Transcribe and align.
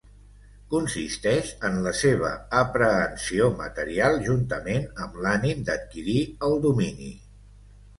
Consisteix 0.69 1.51
en 1.69 1.77
la 1.89 1.93
seva 1.99 2.33
aprehensió 2.63 3.53
material 3.63 4.21
juntament 4.33 4.93
amb 5.07 5.25
l'ànim 5.29 5.65
d'adquirir 5.73 6.21
el 6.51 6.63
domini. 6.71 7.17